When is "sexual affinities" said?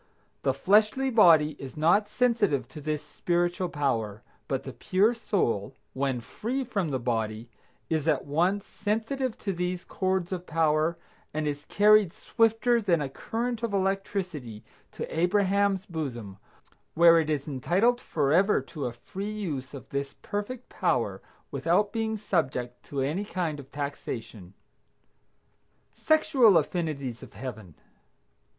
25.93-27.21